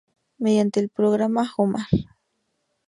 [0.39, 1.85] Mediante el programa "Homar".